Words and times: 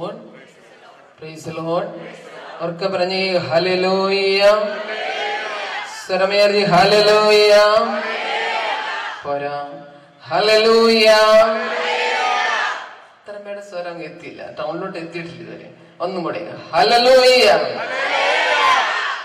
Load 0.00 0.20
price 1.18 1.50
പറഞ്ഞ് 2.92 3.22
ഹലലോയ 3.48 4.40
സ്വരമേറി 6.02 6.62
ഹലലോയ 6.72 7.52
പോരാ. 9.24 9.56
ഹലലൂയ 10.30 11.08
ഇത്രമേടെ 13.18 13.62
സ്വരം 13.70 13.96
എത്തിയില്ല. 14.08 14.42
ടൗണിലോട്ട് 14.58 14.98
എത്തിയിട്ടില്ല 15.02 15.40
ഇതുവരെ. 15.44 15.68
ഒന്നും 16.04 16.20
കൂടെ. 16.26 16.42
ഹലലൂയ 16.72 17.46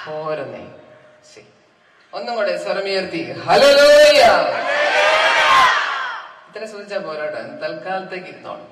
പോരന്നേ. 0.05 0.63
ഒന്നും 2.17 2.33
കൂടെ 2.37 2.53
സ്വരമുയർത്തി 2.65 3.21
ഹലലൂയ 3.47 4.21
ഇത്ര 6.47 6.61
ശ്രദ്ധിച്ചാ 6.71 6.99
പോരാട്ടോ. 7.07 7.41
തൽക്കാലത്തേക്ക് 7.63 8.29
ഇരുന്നോണം 8.33 8.69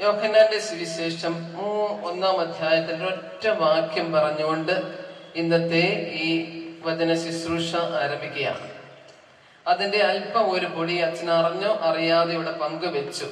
യോഹനാന്റെ 0.00 0.58
സുവിശേഷം 0.58 1.60
ഒന്നാം 2.04 2.40
അധ്യായത്തിൽ 2.40 3.04
ഒറ്റ 3.04 3.48
വാക്യം 3.48 4.12
പറഞ്ഞുകൊണ്ട് 4.12 5.04
ഇന്നത്തെ 5.34 6.10
ഈ 6.12 6.52
വചന 6.82 7.14
ശുശ്രൂഷ 7.14 7.76
ആരംഭിക്കുകയാണ്. 7.76 8.70
അതിന്റെ 9.66 9.98
അല്പം 9.98 10.50
ഒരു 10.50 10.66
പൊടി 10.66 10.98
അറിയാതെ 11.82 12.34
ഇവിടെ 12.34 12.52
പങ്കുവെച്ചു. 12.52 13.26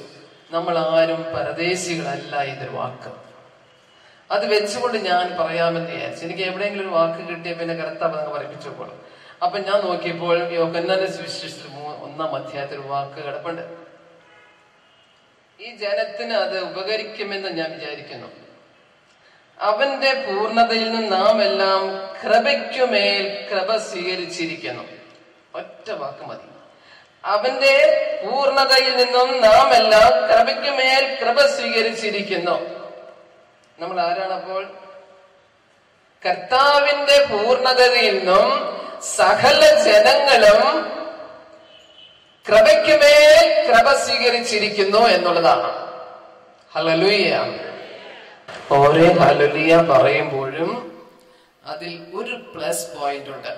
നമ്മൾ 0.51 0.77
ആരും 0.77 1.23
പരദേശികളല്ല 1.35 2.41
ഇതൊരു 2.41 2.69
വാക്ക്. 2.69 3.34
അത് 4.31 4.45
വെച്ചുകൊണ്ട് 4.45 4.97
ഞാൻ 4.97 5.37
പറയാമെന്ന് 5.39 5.91
വിചാരിച്ചു. 5.91 6.25
എനിക്ക് 6.25 6.43
എവിടെയെങ്കിലും 6.43 6.83
ഒരു 6.83 6.95
വാക്ക് 6.95 7.29
കിട്ടിയ 7.29 7.53
പിന്നെ 7.53 7.75
കറുത്താവ് 7.75 8.33
പറയിപ്പിച്ചു 8.33 8.69
പോകണം 8.69 9.05
അപ്പൊ 9.43 9.59
ഞാൻ 9.59 9.85
നോക്കിയപ്പോൾ 9.85 10.51
യോഹന്നാന്റെ 10.51 11.11
സുവിശേഷത്തിൽ 11.11 11.75
ഒന്നാം 12.03 12.35
അധ്യായത്തിൽ 12.35 12.77
വാക്ക് 12.77 13.23
കിടപ്പുണ്ട്. 13.23 13.61
ഈ 15.59 15.75
ജനത്തിന് 15.75 16.33
അത് 16.33 16.59
ഉപകരിക്കുമെന്ന് 16.59 17.49
ഞാൻ 17.49 17.71
വിചാരിക്കുന്നു. 17.71 18.27
അവന്റെ 19.59 20.13
പൂർണതയിൽ 20.13 20.91
നിന്ന് 20.91 21.11
നാം 21.11 21.43
എല്ലാം 21.43 21.87
കൃപയ്ക്കുമേൽ 22.23 23.47
കൃപ 23.51 23.77
സ്വീകരിച്ചിരിക്കുന്നു. 23.77 24.83
ഒറ്റ 25.55 25.91
വാക്ക് 25.91 26.25
മതി. 26.25 26.47
അവന്റെ 27.25 27.75
പൂർണതയിൽ 28.25 28.97
നിന്നും 28.97 29.41
നാം 29.41 29.73
എല്ലാം 29.73 30.11
കൃപയ്ക്കുമേൽ 30.29 31.17
കൃപ 31.21 31.45
സ്വീകരിച്ചിരിക്കുന്നു. 31.45 32.84
നമ്മൾ 33.79 33.97
ആരാണപ്പോൾ 34.01 34.63
കർത്താവിന്റെ 36.25 37.17
പൂർണതയിൽ 37.31 38.15
നിന്നും 38.17 38.47
സകല 39.17 39.61
ജനങ്ങളും 39.87 40.63
കൃപയ്ക്കുമേൽ 42.45 43.45
കൃപ 43.67 43.87
സ്വീകരിച്ചിരിക്കുന്നു 44.05 45.01
എന്നുള്ളതാണ്. 45.15 45.69
ഹലലുയ 46.75 47.31
ഓരോ 48.71 49.07
ഹലലുയ 49.21 49.73
പറയുമ്പോഴും 49.91 50.71
അതിൽ 51.65 51.91
ഒരു 52.19 52.35
പ്ലസ് 52.53 52.85
പോയിന്റ് 52.95 53.29
ഉണ്ട്. 53.29 53.53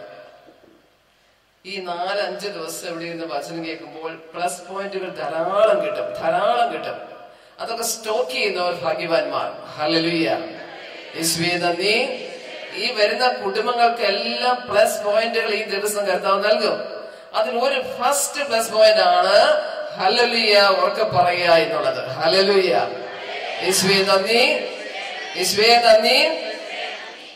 ഈ 1.66 1.74
നാലഞ്ച് 1.92 2.48
ദിവസം 2.48 2.88
ഇവിടെ 2.90 3.06
ഇരുന്ന് 3.06 3.28
വചനം 3.36 3.62
കേൾക്കുമ്പോൾ 3.66 4.12
പ്ലസ് 4.34 4.62
പോയിന്റുകൾ 4.68 5.10
ധാരാളം 5.22 5.78
കിട്ടും 5.86 6.08
ധാരാളം 6.22 6.68
കിട്ടും. 6.74 6.98
അതൊക്കെ 7.60 7.86
സ്റ്റോക്ക് 7.92 8.32
ചെയ്യുന്നവർ 8.32 8.74
ഭാഗ്യവാന്മാർ. 8.86 9.48
ഹലലുയ 9.78 10.28
യേശുവേ 11.18 11.54
നന്ദി 11.64 11.94
ഈ 12.82 12.88
വരുന്ന 12.98 13.26
കുടുംബങ്ങൾക്ക് 13.44 14.04
എല്ലാം 14.14 14.58
പ്ലസ് 14.70 14.98
പോയിന്റുകൾ 15.06 15.52
ഈ 15.60 15.62
ദിവസം 15.76 16.04
കർത്താവ് 16.10 16.40
നൽകും. 16.48 16.78
അതിൽ 17.38 17.54
ഒരു 17.68 17.80
ഫസ്റ്റ് 17.98 18.42
പ്ലസ് 18.50 18.72
പോയിന്റ് 18.76 19.04
ആണ് 19.16 19.38
ഹലലുയ 20.00 20.56
ഉറക്കെ 20.82 21.06
പറയുക 21.16 21.56
എന്നുള്ളത്. 21.64 22.02
ഹലലുയ 22.20 22.74
നന്ദി 24.12 24.44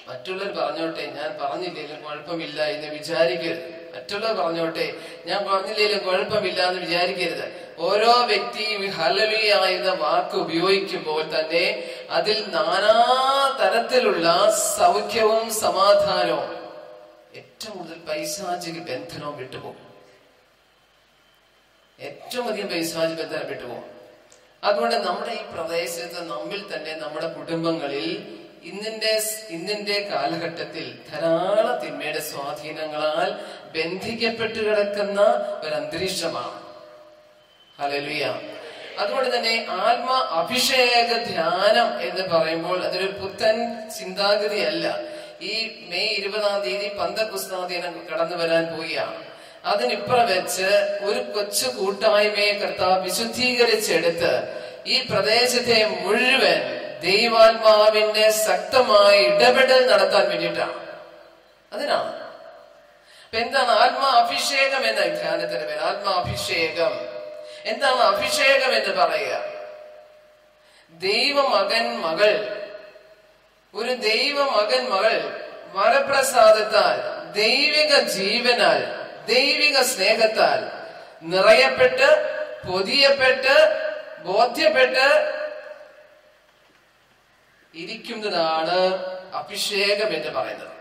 മറ്റുള്ളവർ 0.10 0.52
പറഞ്ഞോട്ടെ 0.60 1.04
ഞാൻ 1.18 1.30
പറഞ്ഞില്ലെങ്കിലും 1.42 2.00
കുഴപ്പമില്ല 2.06 2.60
എന്ന് 2.74 2.88
വിചാരിക്കരുത്. 2.98 3.64
മറ്റുള്ളവർ 3.96 4.36
പറഞ്ഞോട്ടെ 4.42 4.86
ഞാൻ 5.30 5.40
പറഞ്ഞില്ലെങ്കിലും 5.50 6.02
കുഴപ്പമില്ല 6.08 6.60
എന്ന് 6.70 6.82
വിചാരിക്കരുത്. 6.86 7.46
ഓരോ 7.82 8.14
വ്യക്തിയും 8.22 8.82
ഹലലിയ 8.92 9.54
എന്ന 9.54 9.92
വാക്ക് 9.94 10.36
ഉപയോഗിക്കുമ്പോൾ 10.36 11.22
തന്നെ 11.24 11.66
അതിൽ 12.10 12.38
നാനാ 12.48 12.98
തരത്തിലുള്ള 13.60 14.28
സൗഖ്യവും 14.78 15.54
സമാധാനവും 15.54 16.52
ഏറ്റവും 17.36 17.78
കൂടുതൽ 17.78 18.00
പൈശാചിക 18.10 18.78
ബന്ധനവും 18.80 19.38
വിട്ടുപോകും. 19.38 19.88
ഏറ്റവും 22.00 22.48
അധികം 22.48 22.68
പൈശാചിക 22.68 23.22
ബന്ധനം 23.22 23.48
വിട്ടുപോകും. 23.48 23.90
അതുകൊണ്ട് 24.64 24.96
നമ്മുടെ 24.96 25.32
ഈ 25.32 25.44
പ്രദേശത്ത് 25.54 26.20
നമ്മിൽ 26.30 26.62
തന്നെ 26.74 26.94
നമ്മുടെ 26.96 27.28
കുടുംബങ്ങളിൽ 27.28 28.10
ഇന്നിന്റെ 28.64 29.14
ഇന്നിന്റെ 29.50 30.10
കാലഘട്ടത്തിൽ 30.12 31.00
ധാരാളം 31.12 31.78
തിന്മയുടെ 31.86 32.20
സ്വാധീനങ്ങളാൽ 32.20 33.32
ബന്ധിക്കപ്പെട്ടു 33.76 34.60
കിടക്കുന്ന 34.60 35.22
ഒരു 35.64 35.74
അന്തരീക്ഷമാണ്. 35.76 36.61
ഹലലുയ 37.82 38.34
അതുകൊണ്ട് 39.00 39.36
തന്നെ 39.36 39.68
ആത്മ 39.70 40.12
അഭിഷേക 40.12 41.18
ധ്യാനം 41.18 42.02
എന്ന് 42.02 42.30
പറയുമ്പോൾ 42.30 42.84
അതൊരു 42.84 43.06
പുത്തൻ 43.06 43.78
ചിന്താഗതിയല്ല. 44.00 45.00
ഈ 45.42 45.72
മെയ് 45.90 46.10
ഇരുപതാം 46.10 46.62
തീയതി 46.62 46.98
പന്തക്കുസ്താം 46.98 47.68
ദിനം 47.68 48.08
കടന്നു 48.14 48.38
വരാൻ 48.38 48.66
പോവുകയാണ്. 48.66 49.24
അതിനിപ്പുറം 49.66 50.28
വെച്ച് 50.28 51.00
ഒരു 51.04 51.20
കൊച്ചു 51.20 51.68
കൂട്ടായ്മയെ 51.68 52.54
കർത്താവ് 52.54 53.04
വിശുദ്ധീകരിച്ചെടുത്ത് 53.04 54.34
ഈ 54.86 55.02
പ്രദേശത്തെ 55.02 55.86
മുഴുവൻ 56.02 56.60
ദൈവാത്മാവിന്റെ 57.02 58.32
ശക്തമായ 58.32 59.20
ഇടപെടൽ 59.20 59.92
നടത്താൻ 59.92 60.30
വേണ്ടിയിട്ടാണ്. 60.30 60.74
അതിനാണ്. 61.74 62.32
എന്താണ് 63.34 63.72
ആത്മാ 63.72 64.10
അഭിഷേകം 64.10 64.88
എന്ന 64.90 65.22
ധ്യാനത്തിന് 65.22 65.60
പേര്? 65.60 65.80
ആത്മാ 65.80 66.12
അഭിഷേകം. 66.12 67.21
എന്താണ് 67.66 68.00
അഭിഷേകം 68.00 68.76
എന്ന് 68.76 68.96
പറയുക? 68.96 69.52
ദൈവമകൻ 70.90 71.98
മകൾ. 71.98 72.62
ഒരു 73.74 73.94
ദൈവമകൻ 73.94 74.90
മകൾ 74.90 75.46
വരപ്രസാദത്താൽ 75.74 77.32
ദൈവിക 77.32 77.98
ജീവനാൽ 77.98 79.02
ദൈവിക 79.26 79.82
സ്നേഹത്താൽ 79.82 80.60
നിറയപ്പെട്ട് 81.22 82.42
പൊതിയപ്പെട്ട് 82.68 83.78
ബോധ്യപ്പെട്ട് 84.22 85.32
ഇരിക്കുന്നതാണ് 87.76 89.06
അഭിഷേകം 89.34 90.14
എന്ന് 90.14 90.32
പറയുന്നത്. 90.32 90.72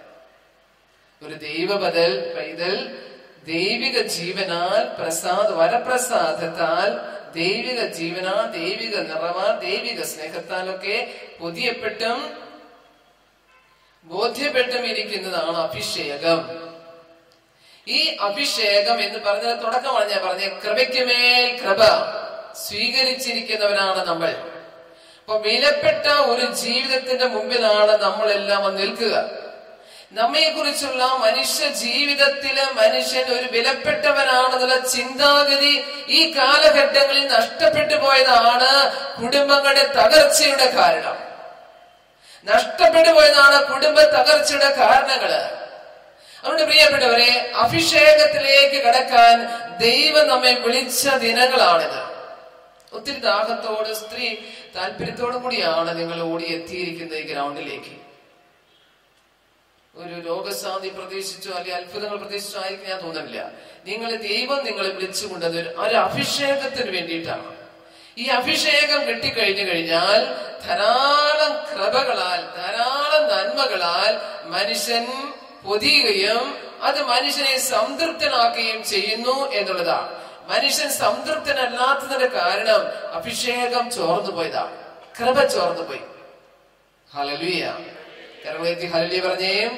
ഒരു 1.26 1.34
ദൈവബദൽ 1.34 2.34
പൈതൽ 2.36 2.76
ദൈവിക 3.46 4.00
ജീവനാൽ 4.00 5.02
പ്രസാദ 5.02 5.50
വരപ്രസാദത്താൽ 5.50 7.20
ദൈവിക 7.34 7.86
ജീവനാ 7.86 8.50
ദൈവിക 8.54 8.96
നിറവാൽ 8.96 9.60
ദൈവിക 9.60 10.02
സ്നേഹത്താലൊക്കെ 10.02 11.14
പൊതിയപ്പെട്ടും 11.40 12.50
ബോധ്യപ്പെട്ടും 14.04 14.86
ഇരിക്കുന്നതാണ് 14.86 15.56
അഭിഷേകം. 15.56 16.70
ഈ 17.88 18.16
അഭിഷേകം 18.20 19.02
എന്ന് 19.02 19.18
പറഞ്ഞ 19.18 19.54
തുടക്കമാണ് 19.62 20.10
ഞാൻ 20.10 20.26
പറഞ്ഞ 20.26 20.48
കൃപയ്ക്കുമേൽ 20.48 21.62
കൃപ 21.62 21.82
സ്വീകരിച്ചിരിക്കുന്നവരാണ് 22.52 24.06
നമ്മൾ. 24.06 24.30
അപ്പൊ 25.18 25.38
വിലപ്പെട്ട 25.38 26.06
ഒരു 26.06 26.52
ജീവിതത്തിന്റെ 26.52 27.26
മുമ്പിലാണ് 27.26 28.02
നമ്മളെല്ലാം 28.02 28.76
നിൽക്കുക. 28.76 29.39
നമ്മെ 30.12 30.50
കുറിച്ചുള്ള 30.50 31.04
മനുഷ്യ 31.04 31.68
ജീവിതത്തിൽ 31.68 32.56
മനുഷ്യൻ 32.72 33.24
ഒരു 33.24 33.48
വിലപ്പെട്ടവനാണെന്നുള്ള 33.50 34.88
ചിന്താഗതി 34.88 35.84
ഈ 36.08 36.36
കാലഘട്ടങ്ങളിൽ 36.36 37.26
നഷ്ടപ്പെട്ടു 37.26 37.94
പോയതാണ് 37.94 38.92
കുടുംബങ്ങളുടെ 39.22 39.82
തകർച്ചയുടെ 39.82 40.70
കാരണം. 40.70 41.16
നഷ്ടപ്പെട്ടു 42.44 43.10
പോയതാണ് 43.10 43.74
കുടുംബ 43.74 44.00
തകർച്ചയുടെ 44.00 44.76
കാരണങ്ങൾ. 44.76 45.32
അതുകൊണ്ട് 46.38 46.62
പ്രിയപ്പെട്ടവരെ 46.62 47.52
അഭിഷേകത്തിലേക്ക് 47.54 48.84
കടക്കാൻ 48.84 49.46
ദൈവം 49.78 50.28
നമ്മെ 50.28 50.52
വിളിച്ച 50.52 51.08
ദിനങ്ങളാണിത്. 51.08 52.00
ഒത്തിരി 52.92 53.18
ദാഹത്തോട് 53.18 53.92
സ്ത്രീ 53.92 54.36
താല്പര്യത്തോടു 54.76 55.36
കൂടിയാണ് 55.36 55.98
നിങ്ങൾ 55.98 56.20
ഓടി 56.20 56.44
എത്തിയിരിക്കുന്നത് 56.44 57.18
ഈ 57.18 57.32
ഗ്രൗണ്ടിലേക്ക്. 57.32 58.09
ഒരു 59.96 60.14
രോഗശാന്തി 60.14 60.88
പ്രതീക്ഷിച്ചോ 60.88 61.50
അല്ലെങ്കിൽ 61.50 61.74
അത്ഭുതങ്ങൾ 61.74 62.16
പ്രതീക്ഷിച്ചോ 62.16 62.60
ആയിരിക്കും 62.60 62.90
ഞാൻ 62.90 63.00
തോന്നുന്നില്ല. 63.00 63.50
നിങ്ങൾ 63.86 64.16
ദൈവം 64.16 64.64
നിങ്ങളെ 64.64 64.88
വിളിച്ചുകൊണ്ടത് 64.88 65.80
ഒരു- 65.80 65.98
അഭിഷേകത്തിന് 65.98 66.90
വേണ്ടിയിട്ടാണ്. 66.90 67.56
ഈ 68.18 68.26
അഭിഷേകം 68.26 69.08
കിട്ടിക്കഴിഞ്ഞു 69.08 69.72
കഴിഞ്ഞാൽ 69.72 70.24
ധാരാളം 70.66 71.56
കൃപകളാൽ 71.56 72.56
ധാരാളം 72.56 73.22
നന്മകളാൽ 73.22 74.18
മനുഷ്യൻ 74.48 75.32
പൊതിയുകയും 75.64 76.70
അത് 76.82 77.02
മനുഷ്യനെ 77.02 77.58
സംതൃപ്തനാക്കുകയും 77.58 78.84
ചെയ്യുന്നു 78.84 79.52
എന്നുള്ളതാണ്. 79.52 80.20
മനുഷ്യൻ 80.50 80.90
സംതൃപ്തനല്ലാത്തതിന്റെ 80.90 82.26
കാരണം 82.26 83.12
അഭിഷേകം 83.14 83.90
ചോർന്നു 83.90 84.30
പോയതാണ് 84.30 84.76
കൃപ 85.18 85.44
ചോർന്നു 85.44 85.82
പോയി 85.82 86.00
കരളുയർത്തി 88.44 88.86
ഹലലി 88.86 89.20
പറഞ്ഞേ. 89.20 89.68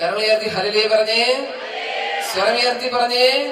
കരളുയർത്തി 0.00 0.48
ഹലലി 0.48 0.88
പറഞ്ഞേ. 0.88 1.24
സ്വരമുയർത്തി 2.32 2.88
പറഞ്ഞേ. 2.88 3.46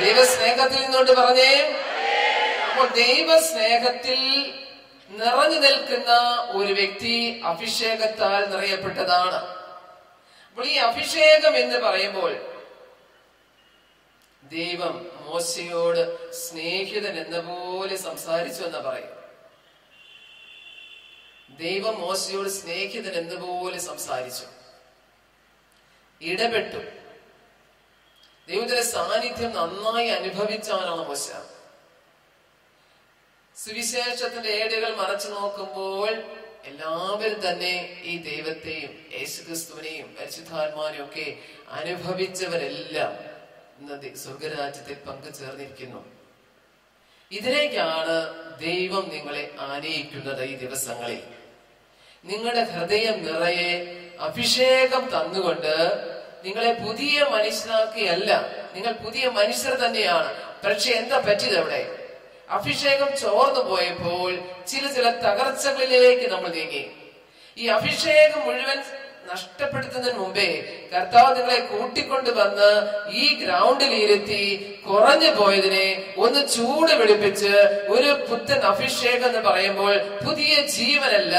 ദൈവസ്നേഹത്തിൽ 0.00 0.82
നിന്നുകൊണ്ട് 0.82 1.12
പറഞ്ഞേ. 1.12 1.80
അപ്പോൾ 2.70 2.88
ദൈവസ്നേഹത്തിൽ 2.88 4.20
നിറഞ്ഞു 5.10 5.58
നിൽക്കുന്ന 5.58 6.12
ഒരു 6.50 6.72
വ്യക്തി 6.72 7.42
അഭിഷേകത്താൽ 7.44 8.50
നിറയപ്പെട്ടതാണ്. 8.50 9.60
അപ്പോൾ 10.50 10.66
ഈ 10.66 10.74
അഭിഷേകം 10.74 11.56
എന്ന് 11.56 11.78
പറയുമ്പോൾ 11.78 12.60
ദൈവം 14.42 15.10
മോശയോട് 15.20 16.32
സ്നേഹിതൻ 16.32 17.26
എന്ന 17.26 17.40
പോലെ 17.40 17.96
സംസാരിച്ചു 17.96 18.62
എന്ന് 18.62 18.78
പറയും 18.78 19.19
ദൈവം 21.60 22.00
മോശയോട് 22.00 22.48
സ്നേഹിതൻ 22.48 23.40
പോലെ 23.40 23.78
സംസാരിച്ചു. 23.78 24.46
ഇടപെട്ടു. 26.20 26.76
ദൈവത്തിന്റെ 28.48 28.82
സാന്നിധ്യം 28.82 29.50
നന്നായി 29.50 30.08
അനുഭവിച്ചവനാണ് 30.08 31.08
മോശ. 31.08 31.28
സുവിശേഷത്തിന്റെ 33.56 34.48
ഏടുകൾ 34.48 34.94
മറച്ചു 34.94 35.28
നോക്കുമ്പോൾ 35.28 36.10
എല്ലാവരും 36.64 37.48
തന്നെ 37.48 38.02
ഈ 38.04 38.16
ദൈവത്തെയും 38.16 39.20
യേശുക്രിസ്തുവിനെയും 39.20 40.16
പരിശുദ്ധാത്മാനെയും 40.20 41.04
ഒക്കെ 41.04 41.38
അനുഭവിച്ചവരെല്ലാം 41.68 43.12
ഇന്ന് 43.78 44.14
സ്വർഗരാജ്യത്തിൽ 44.14 44.94
പങ്കുചേർന്നിരിക്കുന്നു. 44.94 46.04
ഇതിലേക്കാണ് 47.30 48.18
ദൈവം 48.58 49.08
നിങ്ങളെ 49.08 49.54
ആനയിക്കുന്നത് 49.58 50.44
ഈ 50.44 50.56
ദിവസങ്ങളിൽ. 50.56 51.39
നിങ്ങളുടെ 52.24 52.62
ഹൃദയം 52.64 53.16
നിറയെ 53.24 53.72
അഭിഷേകം 54.20 55.10
തന്നുകൊണ്ട് 55.14 55.74
നിങ്ങളെ 56.44 56.72
പുതിയ 56.72 57.22
മനുഷ്യനാക്കിയല്ല 57.30 58.30
നിങ്ങൾ 58.74 58.92
പുതിയ 58.92 59.28
മനുഷ്യർ 59.28 59.74
തന്നെയാണ്. 59.74 60.30
പക്ഷെ 60.62 60.90
എന്താ 60.92 61.18
പറ്റിയത് 61.18 61.58
അവിടെ? 61.58 61.96
അഭിഷേകം 62.50 63.16
ചോർന്നു 63.18 63.60
പോയപ്പോൾ 63.60 64.38
ചില 64.68 64.92
ചില 64.92 65.10
തകർച്ചകളിലേക്ക് 65.10 66.32
നമ്മൾ 66.32 66.48
നീങ്ങി. 66.48 66.90
ഈ 67.58 67.66
അഭിഷേകം 67.66 68.40
മുഴുവൻ 68.40 68.82
നഷ്ടപ്പെടുത്തുന്നതിന് 69.30 70.18
മുമ്പേ 70.18 70.46
കർത്താവ് 70.92 71.36
നിങ്ങളെ 71.36 71.58
കൂട്ടിക്കൊണ്ട് 71.70 72.30
വന്ന് 72.30 72.70
ഈ 73.10 73.24
ഗ്രൗണ്ടിൽ 73.40 73.92
ഇരുത്തി 73.94 74.42
കുറഞ്ഞു 74.86 75.30
പോയതിനെ 75.30 75.86
ഒന്ന് 76.16 76.40
ചൂട് 76.54 76.92
പിടിപ്പിച്ച് 77.00 77.52
ഒരു 77.88 78.10
പുത്തൻ 78.28 78.60
അഭിഷേകം 78.70 79.26
എന്ന് 79.26 79.40
പറയുമ്പോൾ 79.40 79.92
പുതിയ 80.24 80.54
ജീവനല്ല 80.76 81.34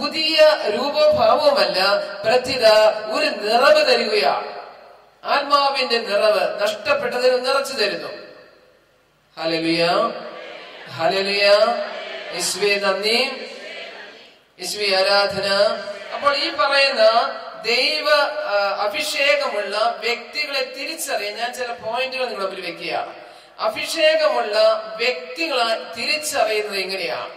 പുതിയ 0.00 0.38
രൂപഭാവവുമല്ല 0.74 1.78
പ്രത്യത 2.24 2.66
ഒരു 3.14 3.28
നിറവ് 3.46 3.82
തരികയാണ് 3.90 4.50
ആത്മാവിന്റെ 5.24 5.98
നിറവ് 5.98 6.44
നഷ്ടപ്പെട്ടതിന് 6.62 7.38
നിറച്ചു 7.46 7.72
തരുന്നു. 7.72 8.12
ഹലലിയ 9.36 9.82
ഹലലിയ 10.98 11.44
യേശുവേ 12.34 12.72
നന്ദി. 12.78 13.18
ആരാധന. 14.94 15.48
അപ്പോൾ 16.14 16.36
ഈ 16.36 16.50
പറയുന്ന 16.50 17.04
ദൈവ 17.62 18.10
അഭിഷേകമുള്ള 18.86 19.98
വ്യക്തികളെ 20.00 20.62
തിരിച്ചറിയാൻ 20.78 21.36
ഞാൻ 21.36 21.52
ചില 21.54 21.72
പോയിന്റുകൾ 21.72 22.24
നിങ്ങളുടെ 22.24 22.46
മുമ്പിൽ 22.46 22.66
വെക്കുകയാണ്. 22.66 23.12
അഭിഷേകമുള്ള 23.58 24.56
വ്യക്തികളെ 24.96 25.92
തിരിച്ചറിയുന്നത് 25.96 26.78
എങ്ങനെയാണ്? 26.78 27.34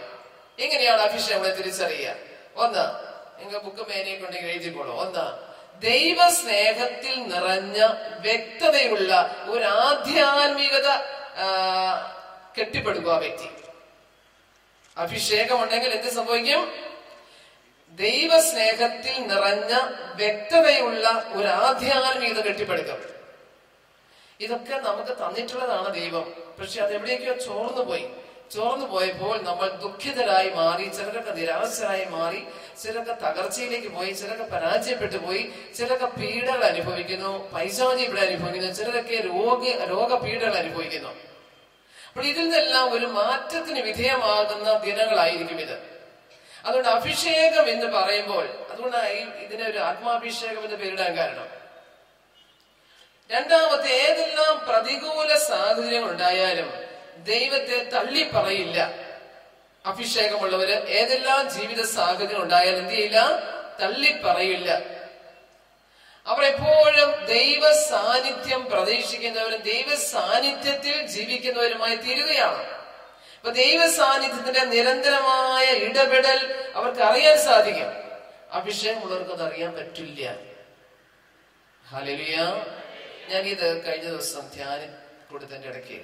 എങ്ങനെയാണ് 0.58 1.00
അഭിഷേകങ്ങളെ 1.00 1.54
തിരിച്ചറിയുക? 1.54 2.14
ഒന്ന് 2.56 2.84
നിങ്ങൾ 3.40 3.58
ബുക്ക് 3.58 3.88
മേനെ 3.88 4.14
കൊണ്ട് 4.14 4.36
എഴുതിക്കോളൂ. 4.36 4.92
ഒന്ന് 5.00 5.26
ദൈവ 5.82 6.18
സ്നേഹത്തിൽ 6.30 7.14
നിറഞ്ഞ 7.32 7.78
വ്യക്തതയുള്ള 8.26 9.12
ഒരു 9.48 9.64
ആധ്യാത്മികത 9.64 10.88
കെട്ടിപ്പടുക്കുക 12.58 13.12
വ്യക്തി. 13.12 13.48
അഭിഷേകം 14.96 15.62
ഉണ്ടെങ്കിൽ 15.62 15.90
എന്ത് 15.90 16.10
സംഭവിക്കും? 16.10 16.62
ദൈവസ്നേഹത്തിൽ 17.96 19.26
നിറഞ്ഞ 19.26 19.78
വ്യക്തതയുള്ള 20.14 21.26
ഒരു 21.32 21.46
ആധ്യാത്മികത 21.46 22.40
കെട്ടിപ്പടുക്കും. 22.40 23.00
ഇതൊക്കെ 24.40 24.76
നമുക്ക് 24.76 25.12
തന്നിട്ടുള്ളതാണ് 25.12 25.94
ദൈവം. 25.94 26.34
പക്ഷെ 26.60 26.80
അത് 26.80 26.94
എവിടേക്കോ 26.94 27.32
ചോർന്നു 27.32 27.82
പോയി. 27.82 28.06
ചോർന്നു 28.54 28.86
പോയപ്പോൾ 28.86 29.42
നമ്മൾ 29.42 29.68
ദുഃഖിതരായി 29.68 30.50
മാറി 30.50 30.88
ചിലരൊക്കെ 30.88 31.30
നിരാശരായി 31.30 32.04
മാറി 32.04 32.44
ചിലരൊക്കെ 32.82 33.12
തകർച്ചയിലേക്ക് 33.12 33.88
പോയി 33.88 34.10
ചിലരൊക്കെ 34.10 34.44
പരാജയപ്പെട്ടു 34.44 35.16
പോയി 35.16 35.52
ചിലരൊക്കെ 35.76 36.06
പീഡകൾ 36.06 36.64
അനുഭവിക്കുന്നു 36.64 37.50
പൈശാചി 37.54 38.02
ഇവിടെ 38.02 38.20
അനുഭവിക്കുന്നു 38.20 38.72
ചിലരൊക്കെ 38.72 39.16
രോഗ 39.16 39.84
രോഗപീഡകൾ 39.88 40.54
അനുഭവിക്കുന്നു. 40.54 41.08
അപ്പോൾ 42.08 42.24
ഇതിൽ 42.24 42.42
നിന്നെല്ലാം 42.42 42.92
ഒരു 42.92 43.06
മാറ്റത്തിന് 43.06 43.80
വിധേയമാകുന്ന 43.80 44.78
ദിനങ്ങളായിരിക്കും 44.78 45.60
ഇത്. 45.60 45.95
അതുകൊണ്ട് 46.66 46.88
അഭിഷേകം 46.88 47.70
എന്ന് 47.70 47.86
പറയുമ്പോൾ 47.86 48.44
അതുകൊണ്ടാണ് 48.70 49.10
ഈ 49.10 49.22
ഇതിനെ 49.44 49.64
ഒരു 49.64 49.78
ആത്മാഭിഷേകം 49.78 50.64
എന്ന് 50.64 50.76
പേരിടാൻ 50.76 51.16
കാരണം. 51.16 51.48
രണ്ടാമത്തെ 53.30 53.90
ഏതെല്ലാം 54.02 54.54
പ്രതികൂല 54.68 55.30
സാഹചര്യങ്ങൾ 55.46 56.10
ഉണ്ടായാലും 56.10 56.68
ദൈവത്തെ 57.24 57.78
തള്ളി 57.94 58.22
പറയില്ല 58.34 58.78
അഭിഷേകമുള്ളവര് 59.84 60.76
ഏതെല്ലാം 60.90 61.42
ജീവിത 61.50 61.82
സാഹചര്യം 61.88 62.42
ഉണ്ടായാലും 62.42 62.78
എന്ത് 62.78 62.94
ചെയ്യില്ല? 62.94 63.18
തള്ളി 63.80 64.12
പറയില്ല 64.24 64.70
അവർ 66.26 66.44
എപ്പോഴും 66.44 67.10
ദൈവ 67.28 67.62
സാന്നിധ്യം 67.88 68.62
പ്രതീക്ഷിക്കുന്നവരും 68.64 69.60
ദൈവ 69.62 69.88
സാന്നിധ്യത്തിൽ 70.06 70.96
ജീവിക്കുന്നവരുമായി 71.06 71.96
തീരുകയാണ് 71.96 72.62
അപ്പൊ 73.46 73.56
ദൈവ 73.56 73.88
സാന്നിധ്യത്തിന്റെ 73.88 74.62
നിരന്തരമായ 74.64 75.66
ഇടപെടൽ 75.66 76.70
അവർക്ക് 76.74 77.00
അറിയാൻ 77.00 77.36
സാധിക്കും. 77.38 77.90
അഭിഷേകമുള്ളവർക്ക് 78.52 79.30
അത് 79.30 79.42
അറിയാൻ 79.42 79.72
പറ്റില്ല. 79.74 80.34
ഹലലിയ 81.90 82.36
ഇത് 83.52 83.86
കഴിഞ്ഞ 83.86 84.08
ദിവസം 84.08 84.48
ധ്യാന 84.54 84.80
കൊടുത്തതിന്റെ 85.30 85.68
ഇടയ്ക്ക് 85.68 86.00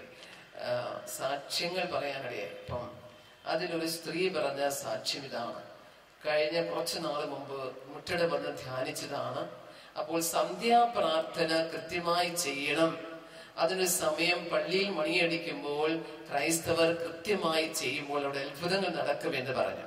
സാക്ഷ്യങ്ങൾ 1.18 1.84
പറയാനിടയായി. 1.84 2.54
ഇപ്പം 2.60 2.90
അതിലൊരു 3.46 3.86
സ്ത്രീ 3.86 4.28
പറഞ്ഞ 4.28 4.68
സാക്ഷ്യം 4.68 5.24
ഇതാണ്. 5.24 5.62
കഴിഞ്ഞ 6.26 6.70
കുറച്ച് 6.70 6.98
നാൾ 6.98 7.24
മുമ്പ് 7.24 7.58
മുട്ടട 7.86 8.22
വന്ന് 8.34 8.58
ധ്യാനിച്ചതാണ്. 8.64 9.50
അപ്പോൾ 9.98 10.20
സന്ധ്യാപ്രാർത്ഥന 10.20 11.50
കൃത്യമായി 11.72 12.28
ചെയ്യണം. 12.28 13.11
അതിനൊരു 13.56 13.88
സമയം 13.88 14.40
പള്ളിയിൽ 14.52 14.90
മണിയടിക്കുമ്പോൾ 14.90 15.90
ക്രൈസ്തവർ 16.28 16.88
കൃത്യമായി 17.02 17.66
ചെയ്യുമ്പോൾ 17.80 18.22
അവിടെ 18.24 18.38
അത്ഭുതങ്ങൾ 18.38 18.90
നടക്കുമെന്ന് 18.98 19.52
പറഞ്ഞു. 19.52 19.86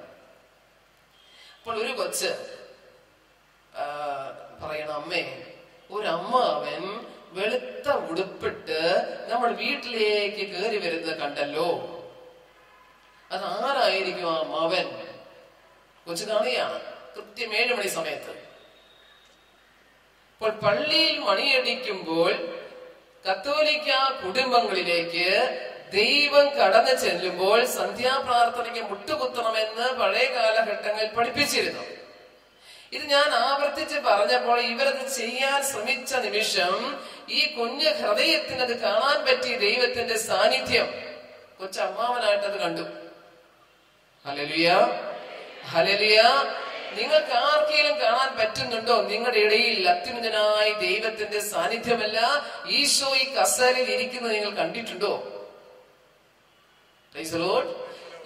അപ്പോൾ 1.57 1.75
ഒരു 1.83 1.93
കൊച്ച് 1.99 2.31
പറയണ 4.61 4.89
അമ്മേ 5.01 5.23
ഒരമ്മ 5.91 6.33
അവൻ 6.57 6.83
വെളുത്ത 7.37 7.87
ഉടുപ്പിട്ട് 8.09 8.79
നമ്മൾ 9.31 9.49
വീട്ടിലേക്ക് 9.53 10.43
കയറി 10.51 10.77
വരുന്നത് 10.77 11.17
കണ്ടല്ലോ. 11.21 11.67
അത് 13.31 13.43
ആരായിരിക്കും 13.43 14.29
ആ 14.35 14.37
മവൻ? 14.53 14.87
കൊച്ചു 16.05 16.25
കാണുകയാണ് 16.25 16.79
കൃത്യം 17.15 17.51
ഏഴ് 17.55 17.73
മണി 17.77 17.87
സമയത്ത്. 17.87 18.33
അപ്പോൾ 20.33 20.51
പള്ളിയിൽ 20.63 21.19
മണിയടിക്കുമ്പോൾ 21.19 22.31
കത്തോലിക്ക 23.29 23.89
കുടുംബങ്ങളിലേക്ക് 24.23 25.29
ദൈവം 25.93 26.45
കടന്നു 26.57 26.91
ചെല്ലുമ്പോൾ 26.91 27.65
സന്ധ്യാപ്രാർത്ഥനയ്ക്ക് 27.65 28.83
മുട്ടുകുത്തണമെന്ന് 28.89 29.87
പഴയ 29.99 30.25
കാലഘട്ടങ്ങളിൽ 30.35 31.09
പഠിപ്പിച്ചിരുന്നു. 31.09 31.83
ഇത് 32.93 33.03
ഞാൻ 33.03 33.29
ആവർത്തിച്ച് 33.29 33.99
പറഞ്ഞപ്പോൾ 33.99 34.59
ഇവരത് 34.59 35.07
ചെയ്യാൻ 35.07 35.63
ശ്രമിച്ച 35.63 36.15
നിമിഷം 36.15 36.99
ഈ 37.29 37.55
കുഞ്ഞ് 37.55 37.89
ഹൃദയത്തിന് 37.89 38.61
അത് 38.61 38.79
കാണാൻ 38.81 39.17
പറ്റി 39.25 39.57
ദൈവത്തിന്റെ 39.57 40.17
സാന്നിധ്യം. 40.17 40.87
കൊച്ചമ്മാവനായിട്ട് 41.59 42.43
അത് 42.43 42.59
കണ്ടു. 42.59 42.81
ഹലലിയ 44.25 44.69
ഹലലിയ 45.71 46.21
നിങ്ങൾക്ക് 46.95 47.31
ആർക്കെങ്കിലും 47.31 48.01
കാണാൻ 48.01 48.37
പറ്റുന്നുണ്ടോ? 48.37 49.01
നിങ്ങളുടെ 49.01 49.39
ഇടയിൽ 49.39 49.89
അത്യുന്നതനായ 49.89 50.73
ദൈവത്തിന്റെ 50.73 51.39
സാന്നിധ്യമല്ല 51.39 52.19
ഈശോ 52.67 53.15
ഈ 53.15 53.33
കസേരയിൽ 53.33 53.91
ഇരിക്കുന്നത് 53.91 54.33
നിങ്ങൾ 54.33 54.49
കണ്ടിട്ടുണ്ടോ. 54.49 55.13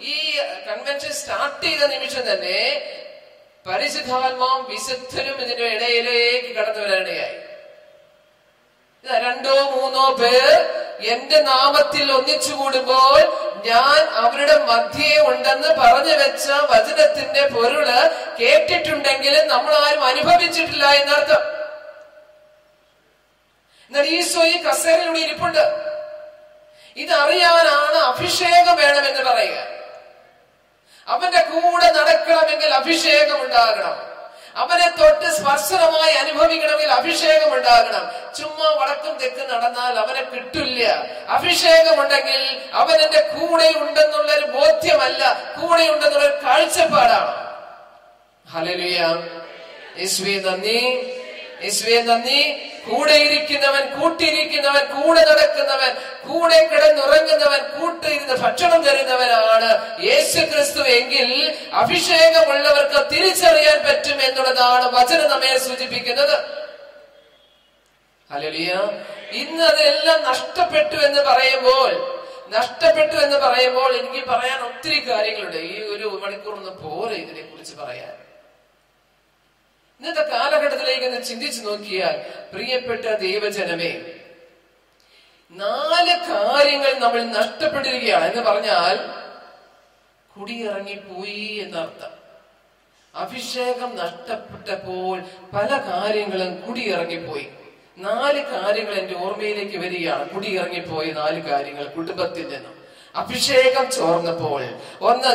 ഈ 0.01 0.15
കൺവെൻഷൻ 0.67 1.11
സ്റ്റാർട്ട് 1.11 1.65
ചെയ്ത 1.65 1.83
നിമിഷം 1.85 2.31
തന്നെ 2.31 2.59
പരിശുദ്ധാത്മാവും 3.67 4.69
വിശുദ്ധനും 4.69 5.41
ഇതിന്റെ 5.41 5.65
ഇടയിലേക്ക് 5.65 6.55
കടന്നു 6.55 6.79
വരാനിടയായി 6.79 7.37
രണ്ടോ 9.21 9.69
മൂന്നോ 9.69 10.13
പേർ 10.13 10.55
എന്റെ 11.01 11.41
നാമത്തിൽ 11.41 12.11
ഒന്നിച്ചുകൂടുമ്പോൾ 12.11 13.19
ഞാൻ 13.65 13.99
അവരുടെ 14.09 14.57
മധ്യേ 14.57 15.21
ഉണ്ടെന്ന് 15.21 15.67
പറഞ്ഞു 15.67 16.13
വെച്ച 16.13 16.49
വചനത്തിന്റെ 16.51 17.47
പൊരുൾ 17.47 17.87
കേട്ടിട്ടുണ്ടെങ്കിലും 18.39 19.47
നമ്മൾ 19.47 19.75
ആരും 19.75 20.03
അനുഭവിച്ചിട്ടില്ല 20.05 20.85
എന്നർത്ഥം. 20.85 21.41
എന്നാൽ 23.87 24.05
ഈശോ 24.05 24.43
ഈ 24.43 24.63
കസേരയിലൂടെ 24.63 25.19
ഇരിപ്പുണ്ട്. 25.19 25.89
ഇതറിയാനാണ് 26.97 27.97
അഭിഷേകം 27.97 28.75
വേണമെന്ന് 28.75 29.23
പറയുക. 29.31 29.57
അവന്റെ 31.07 31.41
കൂടെ 31.41 31.91
നടക്കണമെങ്കിൽ 31.91 32.73
അഭിഷേകം 32.73 33.41
ഉണ്ടാകണം. 33.41 34.18
അവനെ 34.59 34.87
തൊട്ട് 34.99 35.25
സ്പർശനമായി 35.25 36.15
അനുഭവിക്കണമെങ്കിൽ 36.15 36.91
അഭിഷേകം 36.91 37.53
ഉണ്ടാകണം 37.57 38.05
ചുമ്മാ 38.37 38.67
വടക്കും 38.79 39.17
തെക്കും 39.17 39.47
നടന്നാൽ 39.49 39.93
അവനെ 39.99 40.21
കിട്ടില്ല. 40.21 40.83
അഭിഷേകമുണ്ടെങ്കിൽ 41.29 42.41
അവൻ 42.73 42.97
എന്റെ 43.01 43.21
കൂടെ 43.21 43.73
ഉണ്ടെന്നുള്ള 43.77 44.31
ഒരു 44.35 44.45
ബോധ്യമല്ല 44.45 45.23
കൂടെ 45.61 45.83
ഉണ്ടെന്നുള്ള 45.89 46.41
കാഴ്ചപ്പാടാണ്. 46.43 47.31
ഹലലുയ 48.53 48.99
യേശുവേ 49.99 50.35
നന്ദി. 50.41 50.79
നന്ദി. 52.01 52.41
കൂടെ 52.89 53.13
ഇരിക്കുന്നവൻ 53.13 53.83
കൂട്ടിയിരിക്കുന്നവൻ 53.99 54.85
കൂടെ 54.85 55.21
നടക്കുന്നവൻ 55.21 55.91
കൂടെ 56.27 56.59
കിടന്നുറങ്ങുന്നവൻ 56.67 57.61
കൂട്ടിരുന്ന് 57.77 58.33
ഭക്ഷണം 58.33 58.83
തരുന്നവനാണ് 58.83 59.69
യേശു 60.03 60.39
ക്രിസ്തു 60.39 60.81
എങ്കിൽ 60.81 61.29
അഭിഷേകമുള്ളവർക്ക് 61.73 62.99
തിരിച്ചറിയാൻ 63.11 63.79
പറ്റും 63.87 64.21
എന്നുള്ളതാണ് 64.21 64.85
വചനം 64.85 65.29
നമ്മെ 65.29 65.57
സൂചിപ്പിക്കുന്നത്. 65.57 66.37
ഹല്ലേലൂയ. 68.29 68.73
ഇന്ന് 69.31 69.63
അതെല്ലാം 69.63 70.23
നഷ്ടപ്പെട്ടു 70.23 70.97
എന്ന് 71.05 71.21
പറയുമ്പോൾ 71.21 71.91
നഷ്ടപ്പെട്ടു 72.49 73.15
എന്ന് 73.25 73.37
പറയുമ്പോൾ 73.37 73.95
എനിക്ക് 73.95 74.25
പറയാൻ 74.25 74.59
ഒത്തിരി 74.59 74.99
കാര്യങ്ങളുണ്ട്. 75.09 75.57
ഈ 75.57 75.75
ഒരു 75.81 76.21
മണിക്കൂർ 76.23 76.53
ഒന്ന് 76.55 76.71
പോരെ 76.71 77.15
ഇതിനെ 77.15 77.41
കുറിച്ച് 77.41 77.75
പറയാൻ. 77.75 78.13
ഇന്നത്തെ 79.99 80.29
കാലഘട്ടത്തിലേക്ക് 80.29 81.05
ഒന്ന് 81.05 81.21
ചിന്തിച്ചു 81.23 81.61
നോക്കിയാൽ 81.61 82.17
പ്രിയപ്പെട്ട 82.53 83.05
ദൈവജനമേ 83.05 84.15
നാല് 85.51 86.13
കാര്യങ്ങൾ 86.31 86.93
നമ്മൾ 86.99 87.23
നഷ്ടപ്പെട്ടിരിക്കുകയാണ് 87.23 88.25
എന്ന് 88.25 88.41
പറഞ്ഞാൽ 88.41 88.95
കുടിയിറങ്ങിപ്പോയി 90.37 91.59
എന്നർത്ഥം. 91.63 92.13
അഭിഷേകം 93.15 93.95
നഷ്ടപ്പെട്ടപ്പോൾ 93.95 95.19
പല 95.53 95.77
കാര്യങ്ങളും 95.77 96.61
കുടിയിറങ്ങിപ്പോയി. 96.61 97.47
നാല് 97.97 98.45
കാര്യങ്ങൾ 98.45 98.93
എന്റെ 98.93 99.15
ഓർമ്മയിലേക്ക് 99.19 99.77
വരികയാണ്. 99.77 100.29
കുടിയിറങ്ങിപ്പോയ 100.29 101.05
നാല് 101.11 101.41
കാര്യങ്ങൾ 101.41 101.85
കുടുംബത്തിൽ 101.87 102.47
നിന്നും. 102.47 102.75
അഭിഷേകം 103.15 103.91
ചോർന്നപ്പോൾ 103.91 104.61
ഒന്ന് 105.01 105.33